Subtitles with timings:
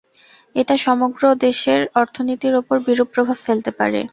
[0.55, 3.99] এটা সমগ্র দেশের অর্থনীতির ওপর বিরূপ প্রভাব ফেলতে পারে।